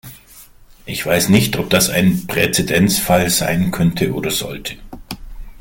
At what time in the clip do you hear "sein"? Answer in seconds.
3.29-3.69